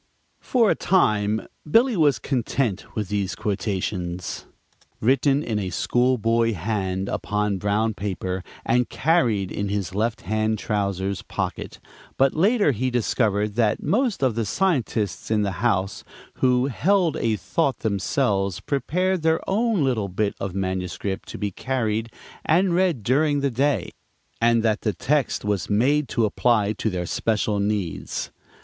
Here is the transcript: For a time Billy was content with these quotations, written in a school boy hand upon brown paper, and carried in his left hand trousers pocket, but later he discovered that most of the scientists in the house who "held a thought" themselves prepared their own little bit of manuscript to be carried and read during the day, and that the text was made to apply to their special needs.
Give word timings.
For 0.39 0.71
a 0.71 0.73
time 0.75 1.45
Billy 1.69 1.95
was 1.95 2.17
content 2.17 2.95
with 2.95 3.09
these 3.09 3.35
quotations, 3.35 4.47
written 4.99 5.43
in 5.43 5.59
a 5.59 5.69
school 5.69 6.17
boy 6.17 6.53
hand 6.55 7.07
upon 7.07 7.59
brown 7.59 7.93
paper, 7.93 8.43
and 8.65 8.89
carried 8.89 9.51
in 9.51 9.69
his 9.69 9.93
left 9.93 10.21
hand 10.21 10.57
trousers 10.57 11.21
pocket, 11.21 11.79
but 12.17 12.33
later 12.33 12.71
he 12.71 12.89
discovered 12.89 13.53
that 13.57 13.83
most 13.83 14.23
of 14.23 14.33
the 14.33 14.43
scientists 14.43 15.29
in 15.29 15.43
the 15.43 15.51
house 15.61 16.03
who 16.37 16.65
"held 16.65 17.15
a 17.17 17.35
thought" 17.35 17.81
themselves 17.81 18.59
prepared 18.59 19.21
their 19.21 19.47
own 19.47 19.83
little 19.83 20.09
bit 20.09 20.33
of 20.39 20.55
manuscript 20.55 21.29
to 21.29 21.37
be 21.37 21.51
carried 21.51 22.11
and 22.43 22.73
read 22.73 23.03
during 23.03 23.41
the 23.41 23.51
day, 23.51 23.91
and 24.41 24.63
that 24.63 24.81
the 24.81 24.93
text 24.93 25.45
was 25.45 25.69
made 25.69 26.07
to 26.09 26.25
apply 26.25 26.73
to 26.73 26.89
their 26.89 27.05
special 27.05 27.59
needs. 27.59 28.31